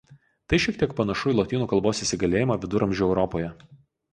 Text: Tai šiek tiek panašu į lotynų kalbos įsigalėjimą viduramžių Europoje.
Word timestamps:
Tai 0.53 0.57
šiek 0.63 0.79
tiek 0.83 0.95
panašu 0.99 1.33
į 1.33 1.37
lotynų 1.41 1.67
kalbos 1.75 2.01
įsigalėjimą 2.07 2.59
viduramžių 2.65 3.07
Europoje. 3.11 3.53